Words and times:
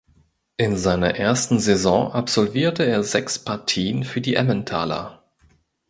In 0.57 0.77
seiner 0.77 1.13
ersten 1.17 1.59
Saison 1.59 2.11
absolvierte 2.11 2.81
er 2.81 3.03
sechs 3.03 3.37
Partien 3.37 4.03
für 4.03 4.19
die 4.19 4.33
Emmentaler. 4.33 5.23